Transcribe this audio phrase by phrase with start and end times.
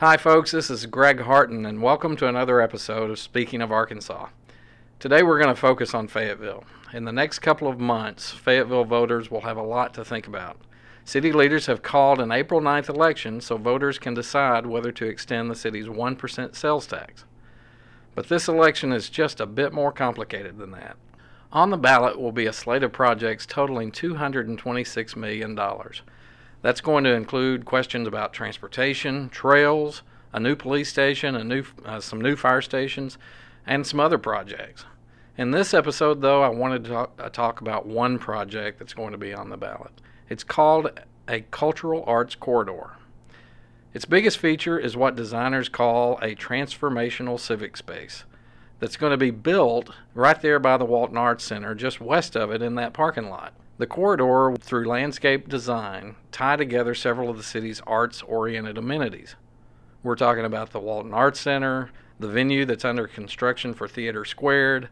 [0.00, 0.50] Hi, folks.
[0.50, 4.28] This is Greg Harton, and welcome to another episode of Speaking of Arkansas.
[4.98, 6.64] Today, we're going to focus on Fayetteville.
[6.92, 10.58] In the next couple of months, Fayetteville voters will have a lot to think about.
[11.06, 15.50] City leaders have called an April 9th election so voters can decide whether to extend
[15.50, 17.24] the city's 1% sales tax.
[18.14, 20.98] But this election is just a bit more complicated than that.
[21.52, 25.58] On the ballot will be a slate of projects totaling $226 million.
[26.66, 30.02] That's going to include questions about transportation, trails,
[30.32, 33.18] a new police station, a new, uh, some new fire stations,
[33.64, 34.84] and some other projects.
[35.38, 39.12] In this episode, though, I wanted to talk, uh, talk about one project that's going
[39.12, 39.92] to be on the ballot.
[40.28, 40.90] It's called
[41.28, 42.96] a cultural arts corridor.
[43.94, 48.24] Its biggest feature is what designers call a transformational civic space
[48.80, 52.50] that's going to be built right there by the Walton Arts Center, just west of
[52.50, 53.52] it in that parking lot.
[53.78, 59.36] The corridor, through landscape design, tie together several of the city's arts oriented amenities.
[60.02, 64.88] We're talking about the Walton Arts Center, the venue that's under construction for TheatreSquared,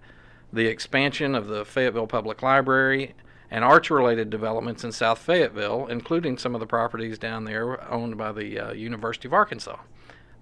[0.52, 3.14] the expansion of the Fayetteville Public Library,
[3.50, 8.18] and arts related developments in South Fayetteville, including some of the properties down there owned
[8.18, 9.78] by the uh, University of Arkansas.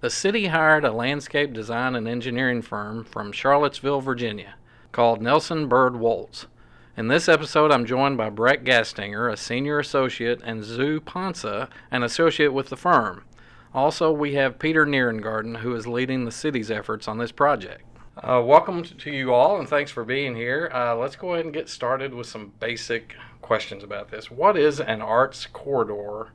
[0.01, 4.55] The city hired a landscape design and engineering firm from Charlottesville, Virginia,
[4.91, 6.47] called Nelson Byrd Woltz.
[6.95, 12.03] In this episode, I'm joined by Breck Gastinger, a senior associate, and Zoo Ponsa, an
[12.03, 13.25] associate with the firm.
[13.73, 17.85] Also, we have Peter Nierengarten, who is leading the city's efforts on this project.
[18.19, 20.71] Uh, welcome to you all, and thanks for being here.
[20.75, 24.31] Uh, let's go ahead and get started with some basic questions about this.
[24.31, 26.33] What is an arts corridor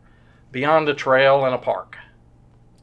[0.51, 1.97] beyond a trail and a park?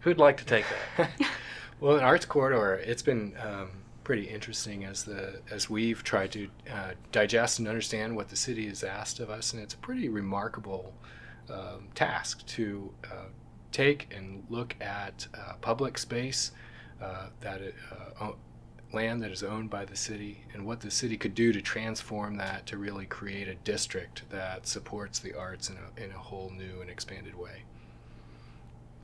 [0.02, 1.10] Who'd like to take that?
[1.80, 3.70] well, an arts corridor, it's been um,
[4.04, 8.68] pretty interesting as the as we've tried to uh, digest and understand what the city
[8.68, 10.94] has asked of us, and it's a pretty remarkable
[11.50, 13.28] um, task to uh,
[13.72, 16.52] take and look at uh, public space
[17.02, 17.74] uh, that it,
[18.20, 18.30] uh,
[18.92, 22.36] land that is owned by the city and what the city could do to transform
[22.36, 26.52] that to really create a district that supports the arts in a, in a whole
[26.56, 27.64] new and expanded way.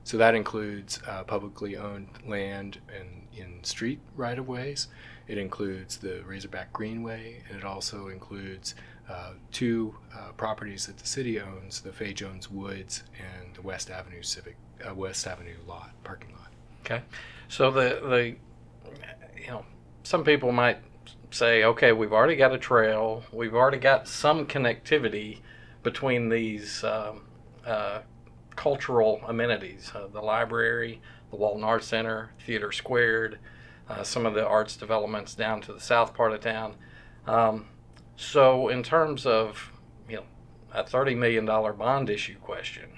[0.03, 4.87] So that includes uh, publicly owned land and in street right of ways.
[5.27, 8.75] It includes the Razorback Greenway, and it also includes
[9.09, 13.89] uh, two uh, properties that the city owns: the Fay Jones Woods and the West
[13.89, 14.55] Avenue Civic
[14.87, 16.51] uh, West Avenue lot parking lot.
[16.83, 17.01] Okay,
[17.47, 18.35] so the the
[19.41, 19.65] you know
[20.03, 20.79] some people might
[21.31, 25.39] say, okay, we've already got a trail, we've already got some connectivity
[25.83, 27.21] between these um,
[27.65, 28.01] uh,
[28.55, 33.37] cultural amenities uh, the library, the Walton Arts Center, TheatreSquared,
[33.89, 36.75] uh, some of the arts developments down to the south part of town.
[37.25, 37.65] Um,
[38.15, 39.71] so, in terms of
[40.07, 40.23] you know
[40.73, 42.89] a $30 million bond issue question,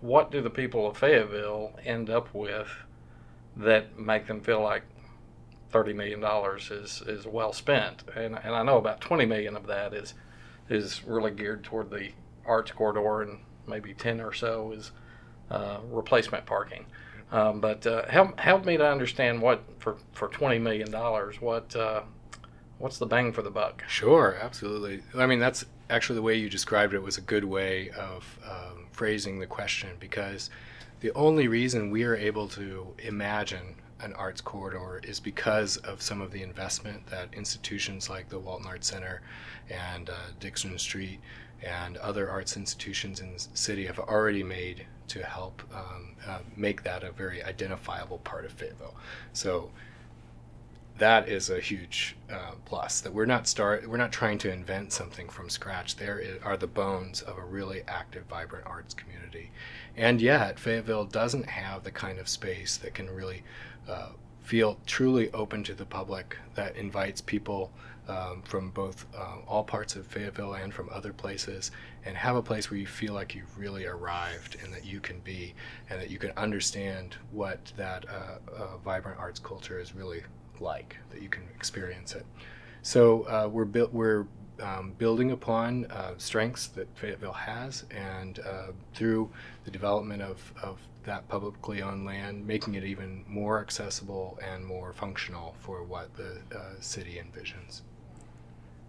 [0.00, 2.68] what do the people of Fayetteville end up with
[3.56, 4.82] that make them feel like
[5.72, 6.22] $30 million
[6.82, 8.04] is, is well spent?
[8.14, 10.14] And, and I know about 20 million of that is
[10.68, 12.10] is really geared toward the
[12.46, 14.92] arts corridor and maybe 10 or so is
[15.50, 16.86] uh, replacement parking.
[17.32, 21.74] Um, but uh, help help me to understand what for for twenty million dollars what
[21.74, 22.02] uh,
[22.78, 23.82] what's the bang for the buck?
[23.88, 25.02] Sure, absolutely.
[25.16, 28.86] I mean that's actually the way you described it was a good way of um,
[28.92, 30.50] phrasing the question because
[31.00, 36.20] the only reason we are able to imagine an arts corridor is because of some
[36.20, 39.22] of the investment that institutions like the Walton Arts Center
[39.70, 41.20] and uh, Dickson Street
[41.62, 46.82] and other arts institutions in the city have already made to help um, uh, make
[46.84, 48.94] that a very identifiable part of Fayetteville.
[49.32, 49.70] So
[50.98, 54.92] that is a huge uh, plus that we're not start we're not trying to invent
[54.92, 55.96] something from scratch.
[55.96, 59.50] There are the bones of a really active, vibrant arts community,
[59.96, 63.42] and yet Fayetteville doesn't have the kind of space that can really
[63.88, 64.10] uh,
[64.42, 67.72] feel truly open to the public that invites people
[68.06, 71.70] um, from both uh, all parts of Fayetteville and from other places,
[72.04, 75.20] and have a place where you feel like you've really arrived and that you can
[75.20, 75.54] be,
[75.90, 80.22] and that you can understand what that uh, uh, vibrant arts culture is really
[80.60, 82.26] like, that you can experience it.
[82.82, 84.26] So uh, we're bu- we're
[84.60, 89.30] um, building upon uh, strengths that Fayetteville has, and uh, through
[89.64, 94.92] the development of, of that publicly owned land, making it even more accessible and more
[94.92, 97.82] functional for what the uh, city envisions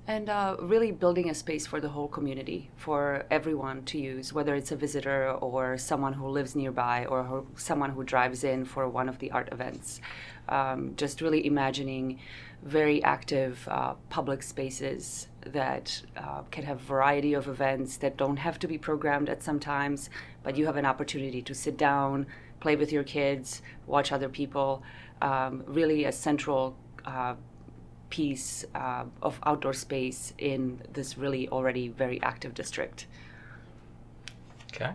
[0.07, 4.54] and uh, really building a space for the whole community for everyone to use whether
[4.56, 9.10] it's a visitor or someone who lives nearby or someone who drives in for one
[9.10, 10.02] of the art events
[10.50, 12.19] um, just really imagining
[12.63, 18.60] very active uh, public spaces that uh, can have variety of events that don't have
[18.60, 20.10] to be programmed at some times
[20.44, 22.25] but you have an opportunity to sit down
[22.66, 24.81] play with your kids, watch other people.
[25.22, 26.75] Um, really, a central
[27.06, 27.36] uh,
[28.10, 33.07] piece uh, of outdoor space in this really already very active district.
[34.74, 34.92] Okay.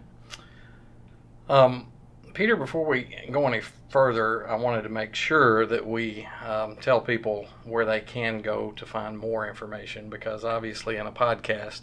[1.48, 1.86] Um,
[2.34, 7.00] Peter, before we go any further, I wanted to make sure that we um, tell
[7.00, 11.82] people where they can go to find more information because obviously, in a podcast,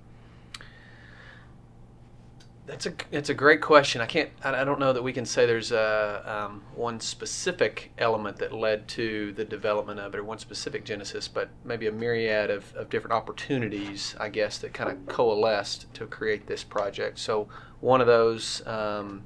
[2.67, 4.01] That's a it's a great question.
[4.01, 8.39] I can't I don't know that we can say there's a um, one specific element
[8.39, 12.51] that led to the development of it or one specific genesis, but maybe a myriad
[12.51, 17.21] of, of different opportunities, I guess, that kind of coalesced to create this project.
[17.21, 17.47] So
[17.79, 19.23] one of those um,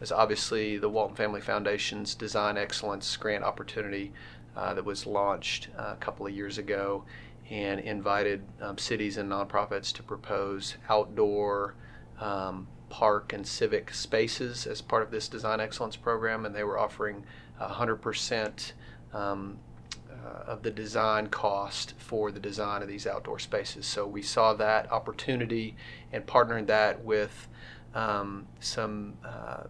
[0.00, 4.12] is obviously the Walton Family Foundation's Design Excellence Grant opportunity
[4.56, 7.04] uh, that was launched uh, a couple of years ago
[7.50, 11.74] and invited um, cities and nonprofits to propose outdoor
[12.20, 16.78] um, park and civic spaces as part of this design excellence program, and they were
[16.78, 17.24] offering
[17.60, 18.72] 100%
[19.12, 19.58] um,
[20.10, 23.86] uh, of the design cost for the design of these outdoor spaces.
[23.86, 25.76] So we saw that opportunity
[26.12, 27.48] and partnered that with
[27.94, 29.64] um, some uh,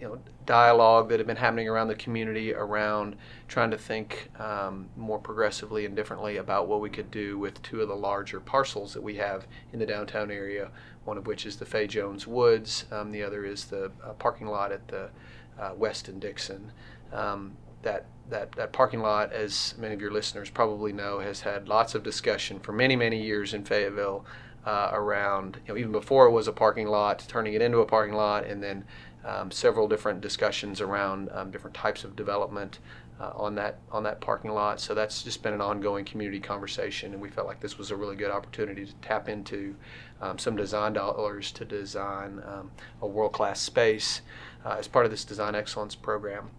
[0.00, 3.16] you know dialogue that had been happening around the community around
[3.48, 7.82] trying to think um, more progressively and differently about what we could do with two
[7.82, 10.70] of the larger parcels that we have in the downtown area
[11.08, 12.84] one of which is the Fay Jones Woods.
[12.92, 15.08] Um, the other is the uh, parking lot at the
[15.58, 16.70] uh, Weston Dickson.
[17.12, 21.66] Um, that, that, that parking lot, as many of your listeners probably know, has had
[21.66, 24.26] lots of discussion for many, many years in Fayetteville
[24.66, 27.86] uh, around, you know, even before it was a parking lot, turning it into a
[27.86, 28.84] parking lot, and then
[29.24, 32.78] um, several different discussions around um, different types of development
[33.20, 34.80] uh, on that on that parking lot.
[34.80, 37.96] So that's just been an ongoing community conversation, and we felt like this was a
[37.96, 39.74] really good opportunity to tap into
[40.20, 42.70] um, some design dollars to design um,
[43.02, 44.20] a world-class space
[44.64, 46.50] uh, as part of this design excellence program.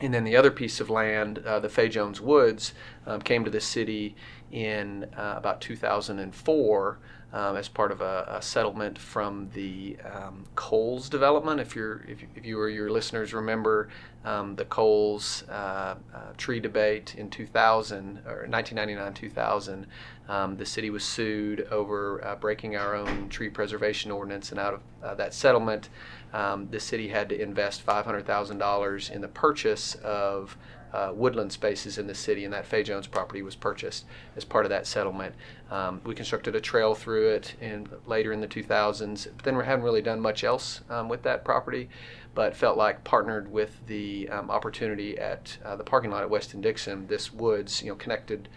[0.00, 2.74] And then the other piece of land, uh, the Fay Jones Woods,
[3.06, 4.14] um, came to the city
[4.52, 6.98] in uh, about 2004
[7.32, 11.60] um, as part of a, a settlement from the um, Coles development.
[11.60, 13.88] If you're if, if you or your listeners remember
[14.24, 19.86] um, the Coles uh, uh, tree debate in 2000 or 1999 2000,
[20.28, 24.74] um, the city was sued over uh, breaking our own tree preservation ordinance, and out
[24.74, 25.88] of uh, that settlement,
[26.32, 30.56] um, the city had to invest $500,000 in the purchase of
[30.96, 34.64] uh, woodland spaces in the city, and that Fay Jones property was purchased as part
[34.64, 35.34] of that settlement.
[35.70, 39.64] Um, we constructed a trail through it in, later in the 2000s, but then we
[39.64, 41.90] haven't really done much else um, with that property,
[42.34, 46.62] but felt like partnered with the um, opportunity at uh, the parking lot at Weston
[46.62, 48.48] Dickson, this woods, you know, connected.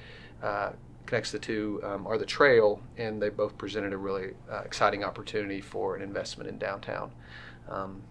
[0.42, 0.72] Uh,
[1.06, 5.04] connects the two um, are the trail, and they both presented a really uh, exciting
[5.04, 7.12] opportunity for an investment in downtown.
[7.68, 8.04] Um,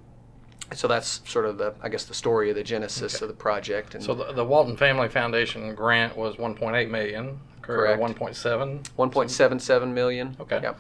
[0.75, 3.25] so that's sort of the, I guess, the story of the genesis okay.
[3.25, 3.95] of the project.
[3.95, 8.01] And so the, the, Walton Family Foundation grant was 1.8 million, Correct.
[8.01, 8.83] 1.7.
[8.99, 10.37] 1.77 million.
[10.41, 10.61] Okay.
[10.63, 10.79] Yep.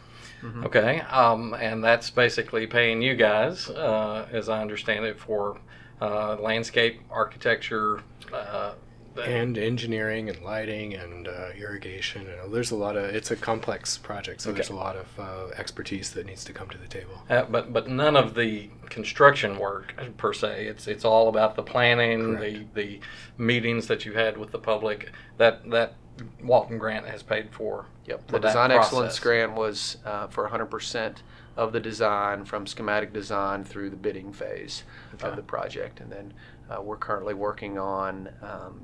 [0.65, 5.59] Okay, um, and that's basically paying you guys, uh, as I understand it, for
[6.01, 8.03] uh, landscape architecture.
[8.33, 8.75] Uh,
[9.19, 12.23] the- and engineering and lighting and uh, irrigation.
[12.23, 13.05] You know, there's a lot of.
[13.05, 16.69] It's a complex project, so there's a lot of uh, expertise that needs to come
[16.71, 17.23] to the table.
[17.29, 20.67] Uh, but but none of the construction work per se.
[20.67, 22.75] It's it's all about the planning, Correct.
[22.75, 23.01] the the
[23.37, 25.11] meetings that you had with the public.
[25.37, 25.95] That that
[26.43, 27.87] Walton Grant has paid for.
[28.07, 28.27] Yep.
[28.27, 31.17] for The that design excellence grant was uh, for 100%
[31.57, 34.83] of the design from schematic design through the bidding phase
[35.15, 35.29] Okay.
[35.29, 36.01] of the project.
[36.01, 36.33] And then
[36.71, 38.81] uh, we're currently working on um,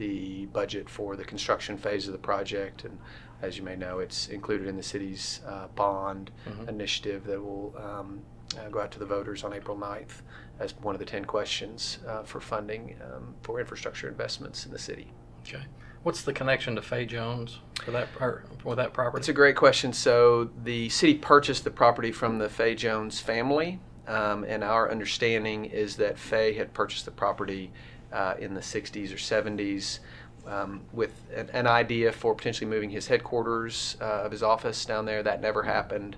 [0.00, 2.84] the budget for the construction phase of the project.
[2.84, 2.98] And
[3.42, 6.68] as you may know, it's included in the city's uh, bond Mhm.
[6.68, 8.22] initiative that will um,
[8.58, 10.22] uh, go out to the voters on April 9th
[10.58, 14.78] as one of the 10 questions uh, for funding um, for infrastructure investments in the
[14.78, 15.12] city.
[15.46, 15.62] Okay.
[16.02, 18.08] What's the connection to Fay Jones for that
[18.62, 19.20] for that property?
[19.20, 19.92] It's a great question.
[19.92, 25.66] So the city purchased the property from the Fay Jones family, um, and our understanding
[25.66, 27.70] is that Fay had purchased the property
[28.12, 30.00] uh, in the 60s or 70s
[30.46, 35.04] um, with an, an idea for potentially moving his headquarters uh, of his office down
[35.04, 35.22] there.
[35.22, 36.16] That never happened.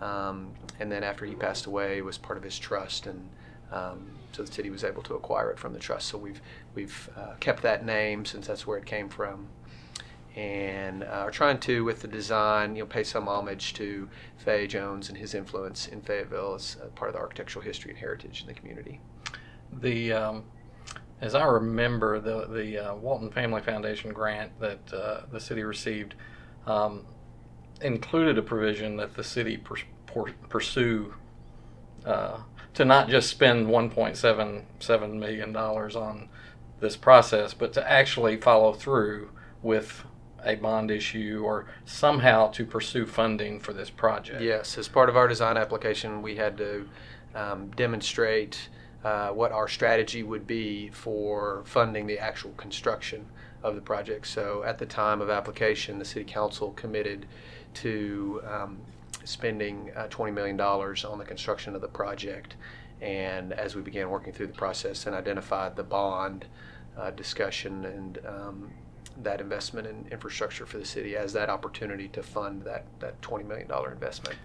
[0.00, 3.28] Um, and then after he passed away, it was part of his trust, and
[3.70, 6.08] um, so the city was able to acquire it from the trust.
[6.08, 6.40] So we've
[6.74, 9.48] we've uh, kept that name since that's where it came from
[10.34, 14.08] and uh, are trying to, with the design, you know, pay some homage to
[14.38, 18.40] Fay Jones and his influence in Fayetteville as part of the architectural history and heritage
[18.40, 19.00] in the community.
[19.80, 20.44] the um,
[21.22, 26.14] as I remember the the uh, Walton Family Foundation grant that uh, the city received
[26.66, 27.06] um,
[27.80, 31.14] included a provision that the city pers- por- pursue
[32.04, 32.38] uh,
[32.74, 36.28] to not just spend 1.77 million dollars on
[36.80, 39.30] this process, but to actually follow through
[39.62, 40.04] with
[40.44, 44.42] a bond issue or somehow to pursue funding for this project.
[44.42, 46.88] Yes, as part of our design application, we had to
[47.36, 48.68] um, demonstrate
[49.04, 53.26] uh, what our strategy would be for funding the actual construction
[53.62, 54.26] of the project.
[54.26, 57.26] So at the time of application, the city council committed
[57.74, 58.78] to um,
[59.24, 62.56] spending uh, $20 million on the construction of the project.
[63.00, 66.46] And as we began working through the process and identified the bond
[66.96, 68.70] uh, discussion and um,
[69.22, 73.46] that investment in infrastructure for the city as that opportunity to fund that, that $20
[73.46, 74.36] million investment.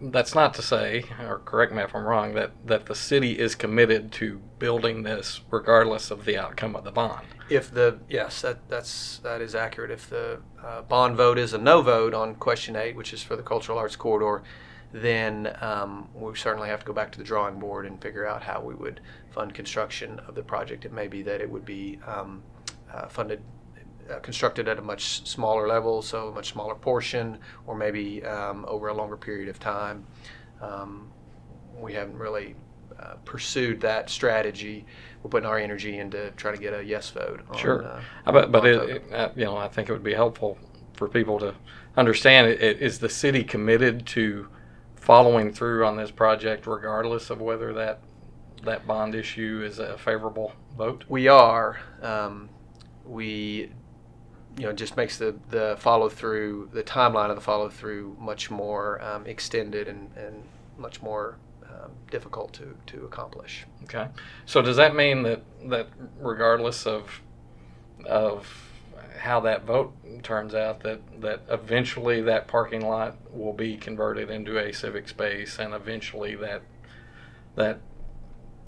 [0.00, 3.54] That's not to say, or correct me if I'm wrong, that, that the city is
[3.54, 7.26] committed to building this regardless of the outcome of the bond.
[7.48, 9.90] If the, yes, that, that's, that is accurate.
[9.90, 13.36] If the uh, bond vote is a no vote on question eight, which is for
[13.36, 14.42] the cultural arts corridor,
[14.92, 18.42] then um, we certainly have to go back to the drawing board and figure out
[18.42, 19.00] how we would
[19.30, 20.84] fund construction of the project.
[20.84, 22.42] It may be that it would be um,
[22.92, 23.42] uh, funded,
[24.10, 28.64] uh, constructed at a much smaller level, so a much smaller portion, or maybe um,
[28.68, 30.06] over a longer period of time.
[30.60, 31.10] Um,
[31.76, 32.56] we haven't really
[32.98, 34.84] uh, pursued that strategy.
[35.22, 37.42] We're putting our energy into trying to get a yes vote.
[37.50, 37.84] On, Sure.
[37.84, 40.58] uh, But, but it, it, uh, you know, I think it would be helpful
[40.94, 41.54] for people to
[41.96, 44.48] understand, i- i- is the city committed to
[44.96, 48.00] following through on this project regardless of whether that,
[48.64, 51.04] that bond issue is a favorable vote?
[51.08, 51.78] We are.
[52.02, 52.48] Um,
[53.04, 53.70] we,
[54.58, 58.50] you know, just makes the, the follow through, the timeline of the follow through much
[58.50, 60.42] more um, extended and, and
[60.76, 63.66] much more um, difficult to, to accomplish.
[63.84, 64.08] Okay.
[64.46, 65.88] So does that mean that, that
[66.18, 67.22] regardless of,
[68.04, 68.68] of
[69.16, 74.58] how that vote turns out, that, that eventually that parking lot will be converted into
[74.58, 76.62] a civic space and eventually that,
[77.54, 77.78] that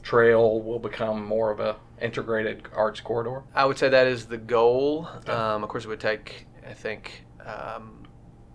[0.02, 3.42] trail will become more of a integrated arts corridor?
[3.54, 5.08] I would say that is the goal.
[5.26, 8.02] Um, of course, it would take, I think, um,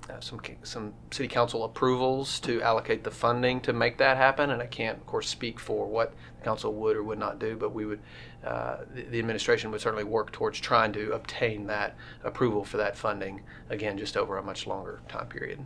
[0.09, 4.51] uh, some some city council approvals to allocate the funding to make that happen.
[4.51, 7.55] And I can't, of course, speak for what the council would or would not do,
[7.55, 7.99] but we would,
[8.43, 12.95] uh, the, the administration would certainly work towards trying to obtain that approval for that
[12.95, 13.41] funding.
[13.69, 15.65] Again, just over a much longer time period.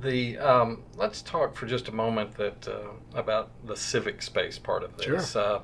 [0.00, 4.84] The um, let's talk for just a moment that uh, about the civic space part
[4.84, 5.60] of this, uh,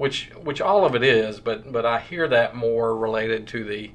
[0.00, 3.90] which which all of it is, but but I hear that more related to the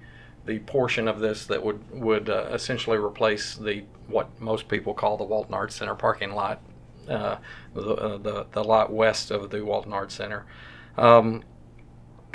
[0.45, 5.17] the portion of this that would would uh, essentially replace the what most people call
[5.17, 6.61] the Walton Arts Center parking lot,
[7.09, 7.37] uh,
[7.73, 10.45] the, uh, the the lot west of the Walton Arts Center.
[10.95, 11.43] Um,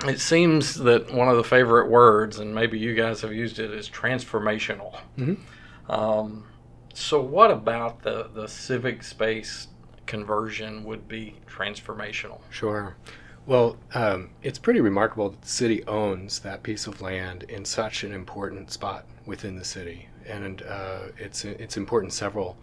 [0.05, 3.71] it seems that one of the favorite words, and maybe you guys have used it,
[3.71, 4.99] is transformational.
[5.17, 5.39] Mhm.
[5.89, 6.49] Um,
[6.93, 9.69] so, what about the, the civic space
[10.07, 12.41] conversion would be transformational?
[12.51, 12.97] Sure.
[13.47, 18.05] Well, um, it's pretty remarkable that the city owns that piece of land in such
[18.05, 22.57] an important spot within the city, and uh, it's it's important several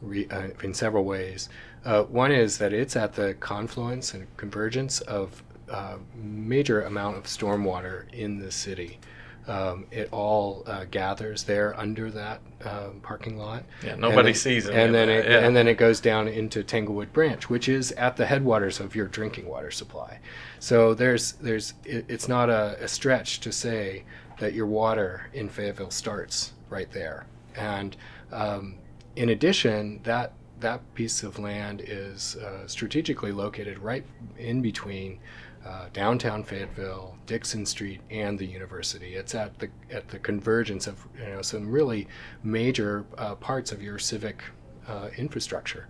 [0.00, 1.48] re, uh, in several ways.
[1.84, 7.24] Uh, one is that it's at the confluence and convergence of uh, major amount of
[7.24, 8.98] stormwater in the city.
[9.46, 13.64] Um, it all uh, gathers there under that uh, parking lot.
[13.84, 14.74] Yeah, nobody then, sees it.
[14.74, 15.38] And then that, it, yeah.
[15.38, 19.06] and then it goes down into Tanglewood Branch, which is at the headwaters of your
[19.06, 20.20] drinking water supply.
[20.58, 24.04] So there's there's it, it's not a, a stretch to say
[24.38, 27.26] that your water in Fayetteville starts right there.
[27.56, 27.96] And
[28.32, 28.76] um,
[29.16, 34.04] in addition, that that piece of land is uh, strategically located right
[34.38, 35.18] in between
[35.64, 39.14] uh, downtown Fayetteville, Dickson Street, and the university.
[39.14, 42.08] It's at the at the convergence of you know some really
[42.42, 44.42] major uh, parts of your civic
[44.88, 45.88] uh, infrastructure.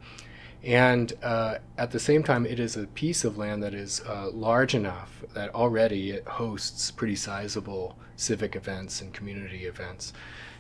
[0.63, 4.31] And uh, at the same time, it is a piece of land that is uh,
[4.31, 10.13] large enough that already it hosts pretty sizable civic events and community events,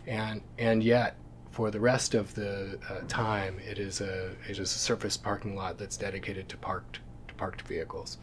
[0.06, 1.16] and and yet
[1.50, 5.56] for the rest of the uh, time, it is a it is a surface parking
[5.56, 8.18] lot that's dedicated to parked to parked vehicles.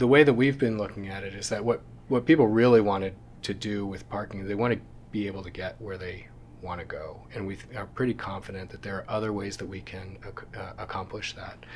[0.00, 3.14] The way that we've been looking at it is that what what people really wanted
[3.42, 4.80] to do with parking, they want to
[5.10, 6.26] be able to get where they
[6.62, 9.82] want to go, and we are pretty confident that there are other ways that we
[9.82, 11.66] can uh, accomplish that.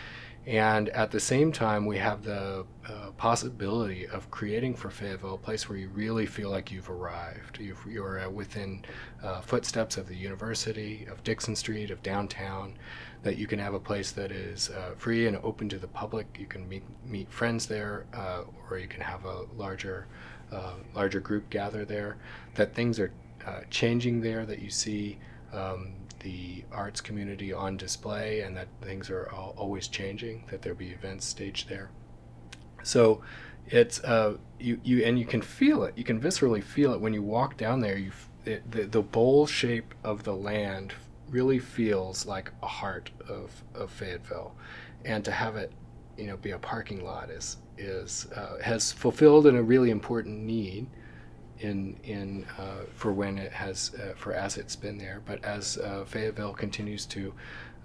[0.47, 5.39] And at the same time, we have the uh, possibility of creating for Fayetteville a
[5.39, 7.59] place where you really feel like you've arrived.
[7.59, 8.85] You've, you're uh, within
[9.23, 12.77] uh, footsteps of the university, of Dickson Street, of downtown,
[13.25, 16.37] that you can have a place that is uh, free and open to the public.
[16.39, 20.07] You can meet, meet friends there, uh, or you can have a larger,
[20.53, 22.17] uh, larger group gather there.
[22.55, 23.13] That things are
[23.71, 25.19] changing there, that you see.
[25.53, 30.89] Um, the arts community on display and that things are always changing, that there'll be
[30.89, 31.91] events staged there.
[32.83, 33.23] So
[33.67, 35.97] it's uh, you, you and you can feel it.
[35.97, 37.97] You can viscerally feel it when you walk down there.
[37.97, 38.13] You
[38.45, 40.95] it, the, the bowl shape of the land
[41.31, 44.55] really feels like a heart of, of Fayetteville,
[45.05, 45.73] and to have it,
[46.17, 50.39] you know, be a parking lot is is uh, has fulfilled in a really important
[50.39, 50.87] need
[51.59, 55.23] in in uh, for when it has uh, for as it's been there.
[55.25, 57.35] But as uh, Fayetteville continues to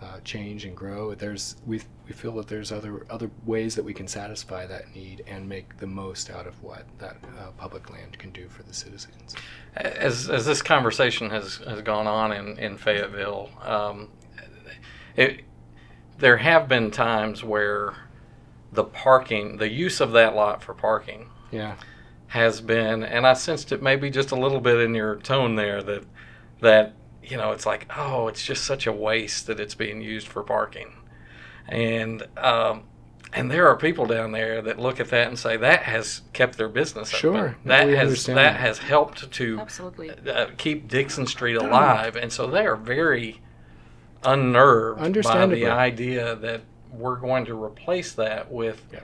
[0.01, 3.93] uh, change and grow, there's we we feel that there's other other ways that we
[3.93, 8.17] can satisfy that need and make the most out of what that uh, public land
[8.17, 9.35] can do for the citizens.
[9.75, 14.09] As as this conversation has has gone on in in Fayetteville, um,
[15.15, 15.41] it,
[16.17, 17.95] there have been times where
[18.71, 21.75] the parking, the use of that lot for parking, Yeah.
[22.27, 25.81] has been, and I sensed it maybe just a little bit in your tone there
[25.83, 26.03] that
[26.62, 26.93] that
[27.29, 30.43] you know it's like oh it's just such a waste that it's being used for
[30.43, 30.93] parking,
[31.67, 32.83] and um,
[33.33, 36.57] and there are people down there that look at that and say that has kept
[36.57, 37.37] their business Sure.
[37.49, 37.55] open.
[37.65, 38.59] That has understand that that.
[38.59, 40.09] has helped to Absolutely.
[40.27, 43.39] uh, keep Dickson Street alive, and so they are very
[44.23, 46.61] unnerved by the idea that
[46.91, 48.99] we're going to replace that with Yeah.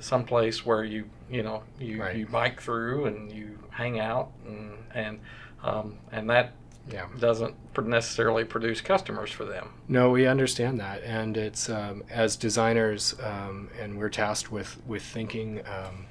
[0.00, 2.16] someplace where you you know you, Right.
[2.16, 5.20] you bike through and you hang out and and
[5.62, 6.52] um, and that
[6.90, 7.06] Yeah.
[7.18, 9.70] doesn't necessarily produce customers for them.
[9.88, 15.02] No, we understand that, and it's um, as designers, um, and we're tasked with with
[15.02, 16.06] thinking um,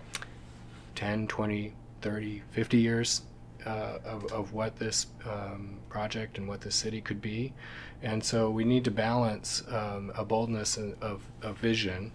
[0.95, 3.21] 10, 20, 30, 50 years
[3.65, 7.53] uh, of, of what this um, project and what the city could be,
[8.01, 12.11] and so we need to balance um, a boldness of, of vision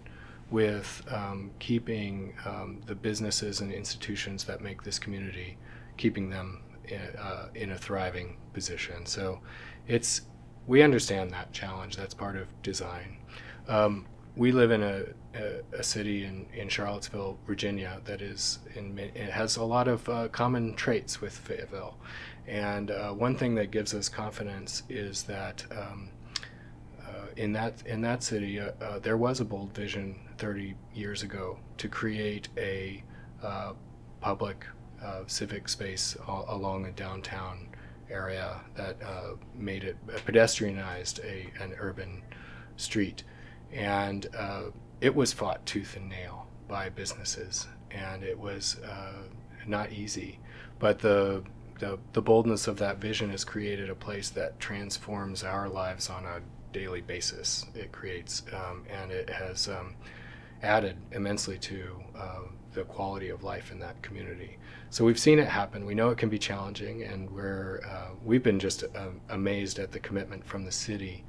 [0.49, 5.57] with um, keeping um, the businesses and institutions that make this community,
[5.97, 6.61] keeping them
[7.19, 9.05] uh, in a thriving position.
[9.05, 9.39] So
[9.87, 10.21] it's
[10.67, 11.95] we understand that challenge.
[11.95, 13.17] That's part of design.
[13.67, 15.03] Um, we live in a,
[15.35, 20.07] a, a city in, in Charlottesville, Virginia, that is in it has a lot of
[20.07, 21.97] uh, common traits with Fayetteville,
[22.45, 25.65] and uh, one thing that gives us confidence is that.
[25.71, 26.09] Um,
[27.07, 31.23] uh, in that in that city, uh, uh, there was a bold vision 30 years
[31.23, 33.01] ago to create a
[34.19, 34.65] public
[35.07, 37.67] uh, civic space a- along a downtown
[38.09, 42.21] area that uh, made it uh, pedestrianized a an urban
[42.77, 43.23] street,
[43.71, 44.63] and uh,
[45.01, 49.23] it was fought tooth and nail by businesses, and it was uh,
[49.65, 50.39] not easy,
[50.79, 51.43] but the
[51.79, 56.25] the, the boldness of that vision has created a place that transforms our lives on
[56.25, 56.41] a
[56.73, 57.65] daily basis.
[57.75, 59.95] It creates, um, and it has um,
[60.63, 62.39] added immensely to uh,
[62.73, 64.57] the quality of life in that community.
[64.89, 65.85] So we've seen it happen.
[65.85, 69.91] We know it can be challenging, and we're uh, we've been just um, amazed at
[69.91, 71.23] the commitment from the city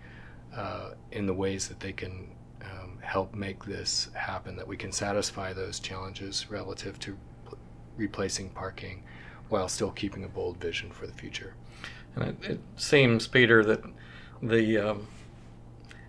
[0.54, 2.28] uh, in the ways that they can
[2.62, 7.16] um, help make this happen, that we can satisfy those challenges relative to
[7.46, 7.58] pl-
[7.96, 9.02] replacing parking
[9.48, 11.54] while still keeping a bold vision for the future.
[12.14, 13.82] And it, it seems, Peter, that
[14.42, 15.06] the um,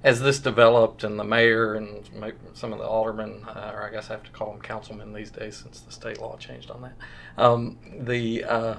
[0.04, 2.10] as this developed, and the mayor and
[2.54, 5.32] some of the aldermen, uh, or I guess I have to call them councilmen these
[5.32, 6.94] days since the state law changed on that,
[7.38, 8.76] um, the uh,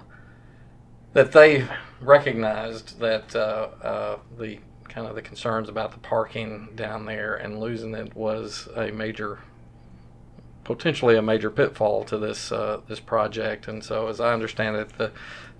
[1.12, 1.66] that they
[2.00, 7.60] recognized that uh, uh, the kind of the concerns about the parking down there and
[7.60, 9.38] losing it was a major
[10.64, 13.68] potentially a major pitfall to this uh, this project.
[13.68, 15.12] And so, as I understand it, the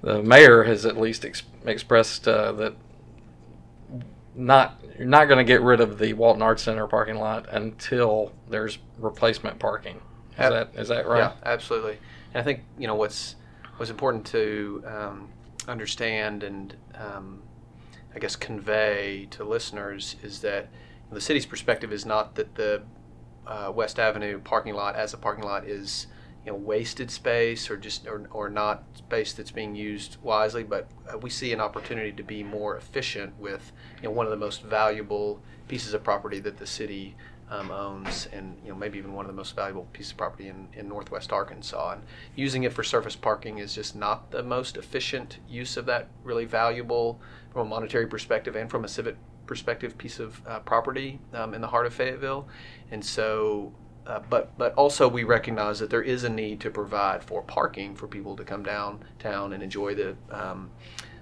[0.03, 2.75] the mayor has at least ex- expressed uh, that
[4.35, 8.33] not you're not going to get rid of the Walton Arts Center parking lot until
[8.49, 9.97] there's replacement parking.
[10.33, 11.19] Is Ab- that is that right?
[11.19, 11.99] Yeah, absolutely.
[12.33, 13.37] And I think you know what's
[13.77, 15.29] what's important to um,
[15.67, 17.43] understand and um,
[18.15, 20.69] I guess convey to listeners is that
[21.11, 22.83] the city's perspective is not that the
[23.47, 26.07] uh, West Avenue parking lot as a parking lot is
[26.51, 30.89] you know wasted space or just or, or not space that's being used wisely, but
[31.13, 34.37] uh, we see an opportunity to be more efficient with you know one of the
[34.37, 37.15] most valuable pieces of property that the city
[37.51, 40.49] um, owns, and you know maybe even one of the most valuable pieces of property
[40.49, 41.93] in, in Northwest Arkansas.
[41.93, 42.03] And
[42.35, 46.47] using it for surface parking is just not the most efficient use of that really
[46.47, 47.21] valuable,
[47.53, 51.61] from a monetary perspective and from a civic perspective, piece of uh, property um, in
[51.61, 52.49] the heart of Fayetteville.
[52.91, 53.73] And so,
[54.11, 57.95] uh, but but also we recognize that there is a need to provide for parking
[57.95, 60.17] for people to come downtown and enjoy the.
[60.31, 60.71] Um,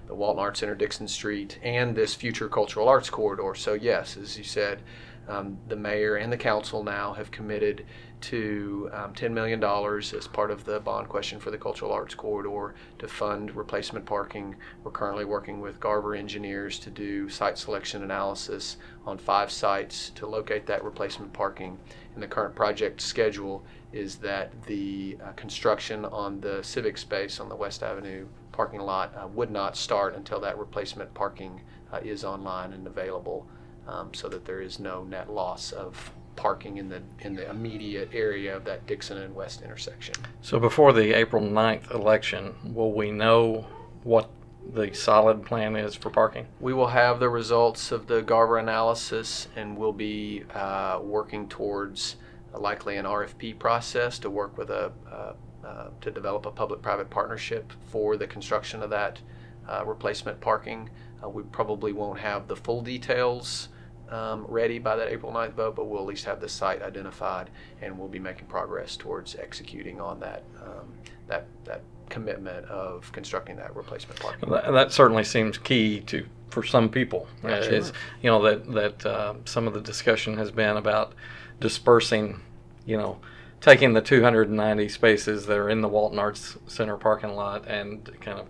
[0.07, 3.53] the Walton Arts Center, Dickson Street, and this future cultural arts corridor.
[3.53, 4.81] So, yes, as you said,
[5.27, 7.85] um, the mayor and the council now have committed
[8.21, 12.75] to um, $10 million as part of the bond question for the cultural arts corridor
[12.97, 14.55] to fund replacement parking.
[14.83, 20.27] We're currently working with Garver engineers to do site selection analysis on five sites to
[20.27, 21.77] locate that replacement parking.
[22.13, 27.49] And the current project schedule is that the uh, construction on the civic space on
[27.49, 31.61] the West Avenue parking lot uh, would not start until that replacement parking
[31.93, 33.47] uh, is online and available
[33.87, 38.09] um, so that there is no net loss of parking in the in the immediate
[38.13, 40.15] area of that Dickson and West intersection.
[40.41, 43.67] So before the April 9th election, will we know
[44.03, 44.29] what
[44.73, 46.47] the solid plan is for parking?
[46.61, 52.15] We will have the results of the Garver analysis, and we'll be uh, working towards
[52.53, 55.33] likely an RFP process to work with a uh,
[55.67, 59.19] uh, to develop a public-private partnership for the construction of that
[59.67, 60.89] uh, replacement parking.
[61.21, 63.67] Uh, we probably won't have the full details
[64.11, 67.49] um, ready by that April 9th vote, but we'll at least have the site identified,
[67.81, 70.93] and we'll be making progress towards executing on that um,
[71.27, 74.49] that that commitment of constructing that replacement parking.
[74.49, 77.27] That, that certainly seems key to for some people.
[77.43, 77.73] Yeah, sure.
[77.73, 81.13] Is you know that that uh, some of the discussion has been about
[81.59, 82.41] dispersing,
[82.85, 83.19] you know,
[83.61, 88.39] taking the 290 spaces that are in the Walton Arts Center parking lot and kind
[88.39, 88.47] of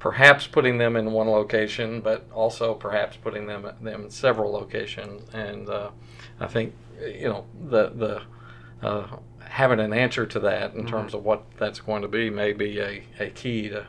[0.00, 5.32] perhaps putting them in one location, but also perhaps putting them them in several locations.
[5.32, 5.90] And uh,
[6.40, 8.22] I think you know the the
[8.86, 9.06] uh,
[9.40, 12.80] having an answer to that in terms of what that's going to be may be
[12.80, 13.86] a, a key to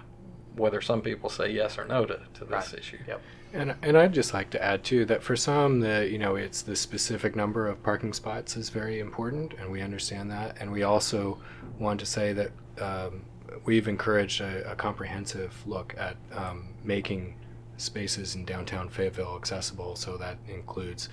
[0.56, 2.74] whether some people say yes or no to, to this Right.
[2.80, 2.98] issue.
[3.08, 3.22] Yep.
[3.54, 6.62] And, and I'd just like to add too that for some, the you know it's
[6.62, 10.58] the specific number of parking spots is very important, and we understand that.
[10.60, 11.40] And we also
[11.80, 13.24] want to say that um,
[13.66, 17.36] we've encouraged a, a comprehensive look at um, making
[17.78, 19.96] spaces in downtown Fayetteville accessible.
[19.96, 21.10] So that includes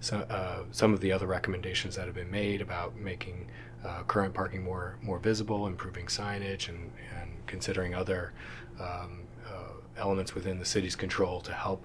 [0.00, 3.48] some uh, some of the other recommendations that have been made about making
[3.84, 8.32] uh, current parking more more visible, improving signage, and and considering other
[8.80, 11.84] um, uh, elements within the city's control to help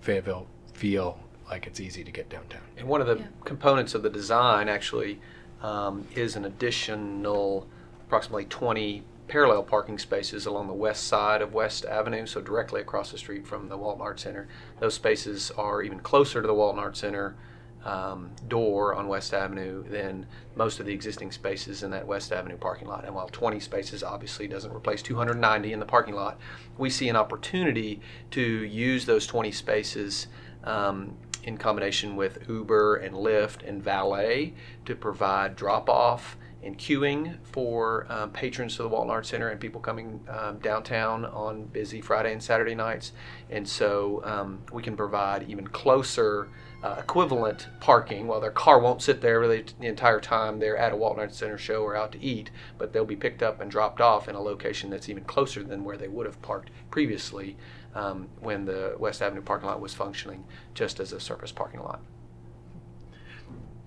[0.00, 2.62] Fayetteville feel like it's easy to get downtown.
[2.76, 3.26] And one of the Yeah.
[3.44, 5.20] components of the design actually
[5.62, 7.66] um, is an additional
[8.06, 13.12] approximately 20 parallel parking spaces along the west side of West Avenue, so directly across
[13.12, 14.48] the street from the Walton Arts Center.
[14.80, 17.36] Those spaces are even closer to the Walton Arts Center
[17.84, 22.56] um, door on West Avenue than most of the existing spaces in that West Avenue
[22.56, 23.04] parking lot.
[23.04, 26.36] And while 20 spaces obviously doesn't replace 290 in the parking lot,
[26.76, 28.00] we see an opportunity
[28.32, 30.26] to use those 20 spaces
[30.64, 34.54] um, in combination with Uber and Lyft and valet
[34.86, 39.60] to provide drop off and queuing for um, patrons to the Walton Arts Center and
[39.60, 43.12] people coming um, downtown on busy Friday and Saturday nights.
[43.48, 46.48] And so um, we can provide even closer
[46.82, 48.26] uh, equivalent parking.
[48.26, 51.36] While their car won't sit there really the entire time they're at a Walton Arts
[51.36, 54.34] Center show or out to eat, but they'll be picked up and dropped off in
[54.34, 57.56] a location that's even closer than where they would have parked previously
[57.94, 60.44] um, when the West Avenue parking lot was functioning
[60.74, 62.00] just as a surface parking lot.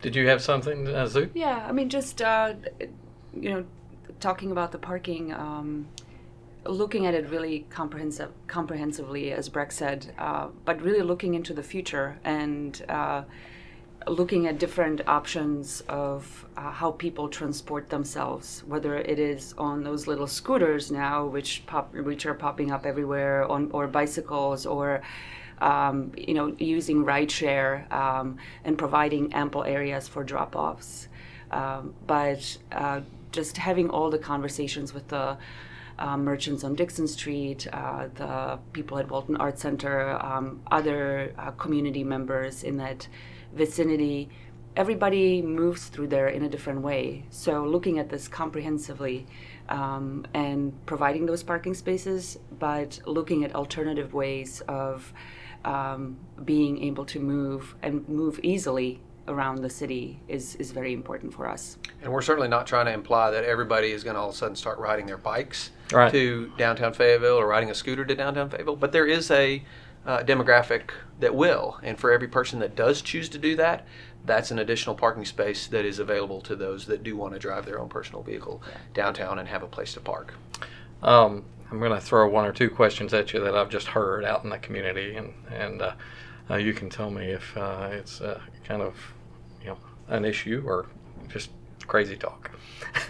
[0.04, 1.28] Did you have something, uh?
[1.34, 2.56] Yeah, I mean, just uh,
[3.34, 3.66] you know,
[4.20, 5.88] talking about the parking, um,
[6.66, 11.63] looking at it really comprehensive, comprehensively, as Breck said, uh, but really looking into the
[11.63, 13.24] future and uh,
[14.06, 20.06] looking at different options of uh, how people transport themselves, whether it is on those
[20.06, 25.02] little scooters now, which pop, which are popping up everywhere, on or bicycles, or
[25.62, 31.08] um, you know, using rideshare um, and providing ample areas for drop-offs.
[31.52, 35.38] Um, but uh, just having all the conversations with the
[36.00, 41.52] uh, merchants on Dickson Street, uh, the people at Walton Art Center, um, other uh,
[41.52, 43.08] community members in that
[43.54, 44.30] vicinity,
[44.76, 47.26] everybody moves through there in a different way.
[47.30, 49.28] So looking at this comprehensively
[49.70, 55.13] um, and providing those parking spaces, but looking at alternative ways of
[55.65, 61.34] um, being able to move and move easily around the city is, is very important
[61.34, 61.78] for us.
[62.02, 64.38] And we're certainly not trying to imply that everybody is going to all of a
[64.38, 66.12] sudden start riding their bikes Right.
[66.12, 69.63] to downtown Fayetteville or riding a scooter to downtown Fayetteville, but there is a
[70.06, 70.89] uh, demographic
[71.21, 71.80] that will.
[71.84, 73.86] And for every person that does choose to do that,
[74.26, 77.65] that's an additional parking space that is available to those that do want to drive
[77.65, 78.62] their own personal vehicle
[78.93, 80.34] downtown and have a place to park.
[81.02, 84.24] Um, I'm going to throw one or two questions at you that I've just heard
[84.24, 85.94] out in the community, and and uh,
[86.48, 88.96] uh, you can tell me if uh, it's uh, kind of
[89.60, 90.86] you know an issue or
[91.30, 91.50] just
[91.88, 92.52] crazy talk.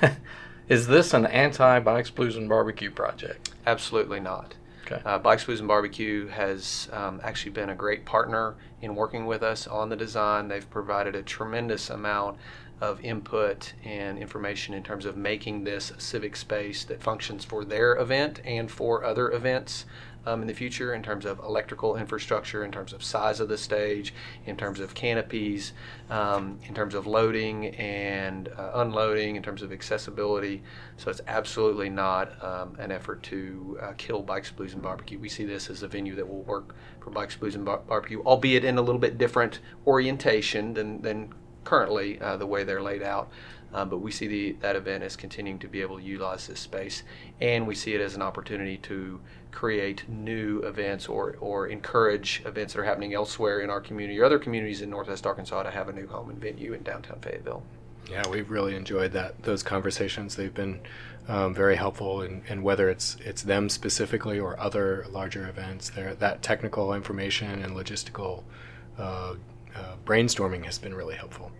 [0.69, 3.51] Is this an anti-bikes, blues, and barbecue project?
[3.65, 4.55] Absolutely not.
[4.85, 5.01] Okay.
[5.05, 9.43] Uh, Bikes, Blues, and Barbecue has um, actually been a great partner in working with
[9.43, 10.47] us on the design.
[10.47, 12.37] They've provided a tremendous amount
[12.83, 17.63] of input and information in terms of making this a civic space that functions for
[17.63, 19.85] their event and for other events
[20.25, 23.57] um, in the future in terms of electrical infrastructure, in terms of size of the
[23.57, 24.13] stage,
[24.45, 25.71] in terms of canopies,
[26.09, 30.61] um, in terms of loading and uh, unloading, in terms of accessibility.
[30.97, 35.19] So it's absolutely not um, an effort to uh, kill Bikes, Blues, and Barbecue.
[35.19, 38.21] We see this as a venue that will work for Bikes, Blues, and Bar- Barbecue,
[38.23, 41.33] albeit in a little bit different orientation than, than
[41.63, 43.29] currently uh, the way they're laid out.
[43.73, 46.59] Uh, but we see the, that event as continuing to be able to utilize this
[46.59, 47.01] space,
[47.41, 49.19] and we see it as an opportunity to
[49.51, 54.25] create new events or, or encourage events that are happening elsewhere in our community or
[54.25, 57.63] other communities in Northwest Arkansas to have a new home and venue in downtown Fayetteville.
[58.09, 60.35] Yeah, we've really enjoyed that those conversations.
[60.35, 60.81] They've been
[61.27, 66.41] um, very helpful, and whether it's it's them specifically or other larger events, there that
[66.41, 68.43] technical information and logistical
[68.97, 69.35] uh,
[69.75, 71.51] uh, brainstorming has been really helpful.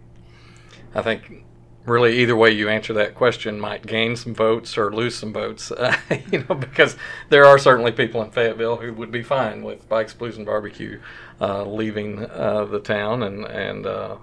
[0.95, 1.45] I think
[1.85, 5.71] really either way you answer that question might gain some votes or lose some votes,
[5.71, 5.95] uh,
[6.31, 6.95] you know, because
[7.29, 10.99] there are certainly people in Fayetteville who would be fine with Bikes, Blues, and Barbecue
[11.41, 14.17] uh, leaving uh, the town, and and uh,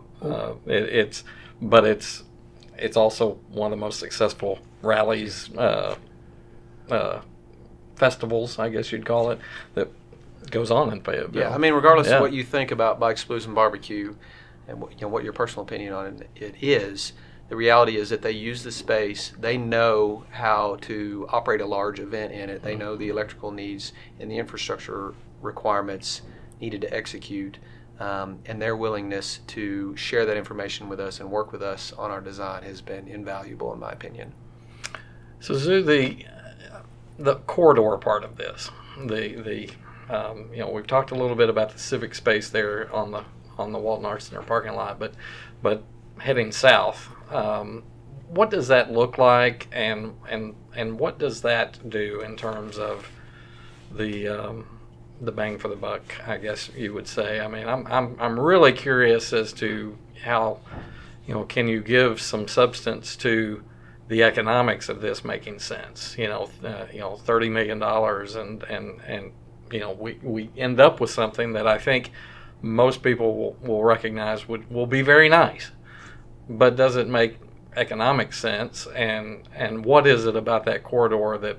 [0.67, 1.25] it, it's
[1.61, 2.25] but it's
[2.79, 5.97] it's also one of the most successful rallies, uh,
[6.91, 7.21] uh,
[7.97, 9.39] festivals, I guess you'd call it,
[9.75, 9.89] that
[10.51, 11.43] goes on in Fayetteville.
[11.43, 12.17] Yeah, I mean, regardless Yeah.
[12.17, 14.15] of what you think about Bikes, Blues, and Barbecue,
[14.69, 17.13] and what, you know what your personal opinion on it, is,
[17.49, 19.33] the reality is that they use the space.
[19.39, 22.63] They know how to operate a large event in it.
[22.63, 26.23] They know the electrical needs and the infrastructure requirements
[26.61, 27.59] needed to execute.
[27.99, 32.11] Um, and their willingness to share that information with us and work with us on
[32.11, 34.33] our design has been invaluable, in my opinion.
[35.41, 36.25] So, Zoo, the
[37.19, 39.69] the corridor part of this, the the
[40.11, 43.25] um, you know, we've talked a little bit about the civic space there on the
[43.59, 45.15] on the Walton Arts Center parking lot, but
[45.63, 45.85] but
[46.19, 47.85] heading south, um,
[48.29, 53.09] what does that look like, and and and what does that do in terms of
[53.93, 54.67] the um,
[55.21, 56.03] the bang for the buck?
[56.27, 57.41] I guess you would say.
[57.41, 60.59] I mean, I'm I'm I'm really curious as to how
[61.27, 63.63] you know can you give some substance to
[64.09, 66.17] the economics of this making sense.
[66.19, 69.33] You know, uh, you know, thirty million dollars, and and and
[69.73, 72.11] you know, we we end up with something that I think
[72.63, 75.71] most people will, will recognize would will be very nice,
[76.49, 77.39] but does it make
[77.77, 78.87] economic sense?
[78.95, 81.59] And and what is it about that corridor that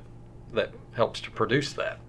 [0.54, 2.00] that helps to produce that?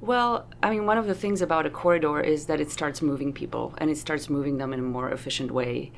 [0.00, 3.32] Well, I mean, one of the things about a corridor is that it starts moving
[3.32, 5.90] people and it starts moving them in a more efficient way.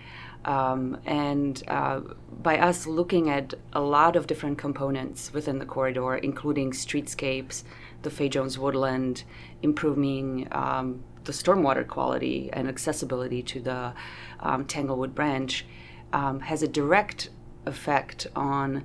[0.47, 2.01] Um, and uh,
[2.43, 7.63] by us looking at a lot of different components within the corridor, including streetscapes,
[8.03, 9.25] the Fay Jones woodland,
[9.63, 13.93] improving um, the stormwater quality and accessibility to the
[14.41, 15.67] um, Tanglewood branch,
[16.13, 17.31] um, has a direct
[17.67, 18.85] effect on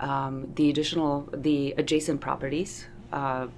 [0.00, 2.86] um, the additional, the adjacent properties.
[3.12, 3.48] Uh,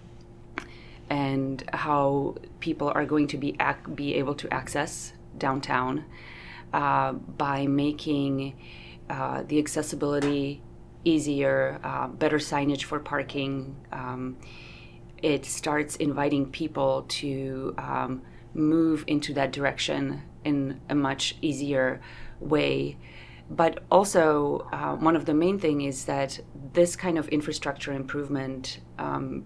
[1.10, 6.04] and how people are going to be ac- be able to access downtown.
[6.72, 8.54] uh, by making
[9.08, 10.60] uh, the accessibility
[11.04, 13.74] easier, uh, better signage for parking.
[13.92, 14.36] Um,
[15.22, 18.22] it starts inviting people to um,
[18.54, 22.00] move into that direction in a much easier
[22.40, 22.96] way.
[23.50, 26.38] But also, uh, one of the main thing is that
[26.72, 29.44] this kind of infrastructure improvement um,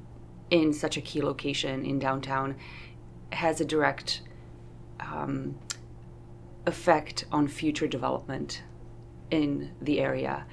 [0.50, 2.56] in such a key location in downtown
[3.30, 4.22] has a direct
[5.00, 5.58] um,
[6.66, 8.62] effect on future development
[9.30, 10.46] in the area.